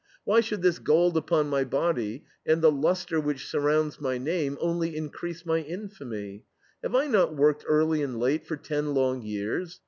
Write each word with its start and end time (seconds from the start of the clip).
Why 0.23 0.41
should 0.41 0.63
this 0.63 0.79
gold 0.79 1.15
upon 1.15 1.47
my 1.47 1.63
body, 1.63 2.23
and 2.43 2.63
the 2.63 2.71
lustre 2.71 3.19
which 3.19 3.45
surrounds 3.45 4.01
my 4.01 4.17
name, 4.17 4.57
only 4.59 4.95
increase 4.97 5.45
my 5.45 5.59
infamy? 5.59 6.43
Have 6.81 6.95
I 6.95 7.05
not 7.05 7.35
worked 7.35 7.65
early 7.67 8.01
and 8.01 8.19
late 8.19 8.47
for 8.47 8.57
ten 8.57 8.95
long 8.95 9.21
years? 9.21 9.79